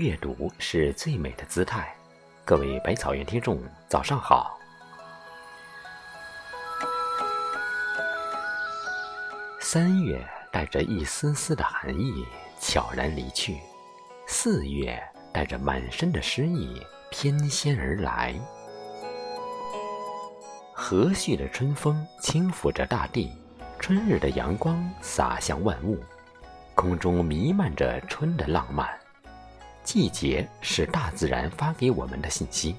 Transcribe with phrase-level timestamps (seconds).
[0.00, 1.94] 阅读是最美的姿态。
[2.42, 4.58] 各位百草园听众，早上好。
[9.60, 12.24] 三月带着一丝丝的寒意
[12.58, 13.58] 悄然离去，
[14.26, 14.98] 四月
[15.34, 16.80] 带着满身的诗意
[17.10, 18.34] 翩跹而来。
[20.72, 23.30] 和煦的春风轻抚着大地，
[23.78, 26.02] 春日的阳光洒向万物，
[26.74, 28.88] 空中弥漫着春的浪漫。
[29.82, 32.76] 季节是大自然发给我们的信息。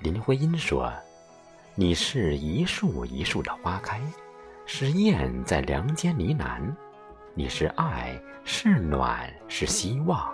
[0.00, 0.92] 林徽因说
[1.74, 4.00] ：“你是一树一树的花开，
[4.66, 6.60] 是燕在梁间呢喃，
[7.34, 10.32] 你是爱，是暖，是希望，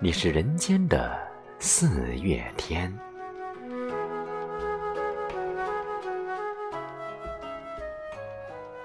[0.00, 1.18] 你是人间的
[1.58, 2.92] 四月天。”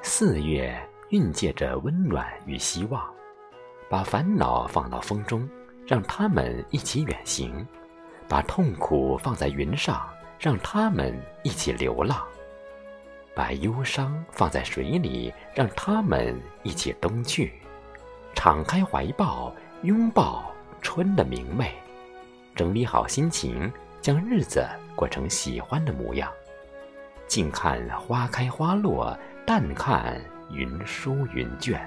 [0.02, 0.78] 四月
[1.09, 3.03] 蕴藉着温暖与希望，
[3.90, 5.50] 把烦恼放到风中。
[5.86, 7.67] 让他们一起远行，
[8.28, 10.08] 把痛苦放在云上，
[10.40, 12.17] 让他们一起流浪；
[13.36, 17.53] 把忧伤放在水里，让他们一起冬去。
[18.34, 19.53] 敞开怀抱，
[19.84, 21.73] 拥抱春的明媚，
[22.56, 26.31] 整理好心情，将日子过成喜欢的模样。
[27.28, 30.20] 静看花开花落，淡看
[30.52, 31.81] 云舒云卷。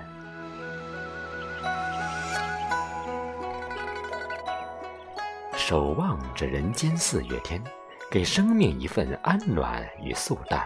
[5.69, 7.61] 守望着人间四月天，
[8.09, 10.65] 给生命一份安暖与素淡，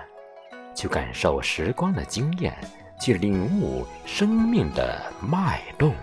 [0.76, 2.54] 去感受时光的惊艳，
[3.00, 5.94] 去领悟生命的脉动。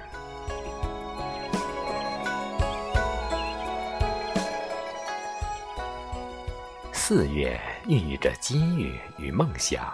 [6.91, 9.93] 四月孕育着机遇与梦想，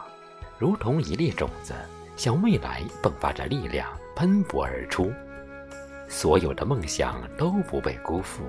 [0.58, 1.74] 如同一粒种子，
[2.16, 5.12] 向未来迸发着力量，喷薄而出。
[6.08, 8.44] 所有的梦想都不被辜负。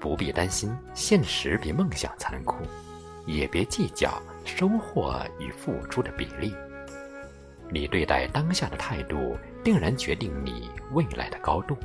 [0.00, 2.56] 不必担心现实比梦想残酷，
[3.26, 6.54] 也别计较收获与付出的比例。
[7.70, 11.76] 你对待当下的态度，定然决定你未来的高度。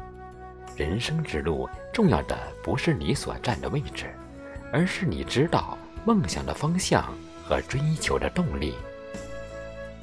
[0.76, 4.06] 人生之路，重要的不是你所站的位置，
[4.72, 8.74] 而是你知道梦想的方向和追求的动力。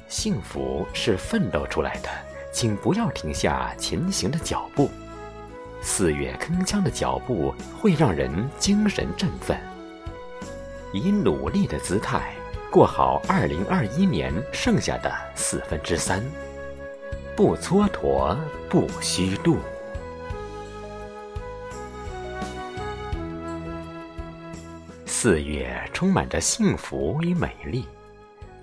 [0.07, 2.09] 幸福是奋斗出来的，
[2.51, 4.89] 请不要停下前行的脚步。
[5.85, 9.59] 四月铿锵的脚步会让人精神振奋，
[10.93, 12.33] 以努力的姿态
[12.71, 16.23] 过好二零二一年剩下的四分之三，
[17.35, 18.35] 不蹉跎，
[18.69, 19.57] 不虚度。
[25.05, 27.85] 四月充满着幸福与美丽，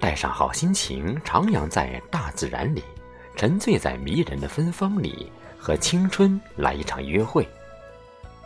[0.00, 2.82] 带上好心情，徜徉在大自然里，
[3.36, 5.30] 沉醉在迷人的芬芳里。
[5.60, 7.46] 和青春来一场约会，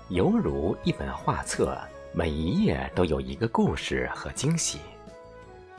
[0.08, 1.78] 犹如一本画册，
[2.12, 4.80] 每一页都有一个故事和惊喜，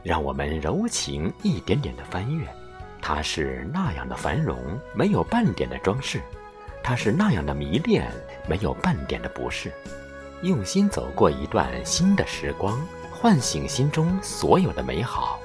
[0.01, 2.47] 让我们柔情一点点的翻阅。
[3.01, 4.57] 它是那样的繁荣，
[4.93, 6.21] 没有半点的装饰；
[6.81, 8.09] 它是那样的迷恋，
[8.47, 9.69] 没有半点的不适。
[10.41, 12.79] 用心走过一段新的时光，
[13.11, 15.37] 唤醒心中所有的美好，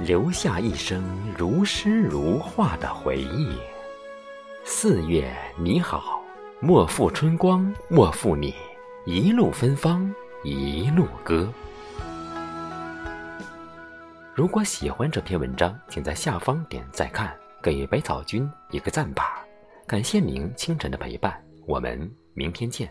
[0.00, 1.04] 留下一生
[1.38, 3.56] 如诗如画的回忆。
[4.66, 6.24] 四月你好，
[6.58, 8.54] 莫负春光，莫负你，
[9.04, 10.10] 一路芬芳，
[10.42, 11.52] 一路歌。
[14.32, 19.44] 如果喜欢这篇文章，请在下方点赞看，给百草君一个赞吧。
[19.86, 22.90] 感谢您清晨的陪伴，我们明天见。